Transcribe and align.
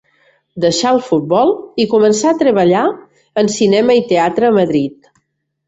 Deixà 0.63 0.93
el 0.95 1.01
futbol 1.09 1.53
i 1.83 1.87
començà 1.91 2.31
a 2.33 2.39
treballar 2.41 2.83
en 3.45 3.53
cinema 3.59 4.01
i 4.03 4.05
teatre 4.15 4.51
a 4.53 4.59
Madrid. 4.61 5.11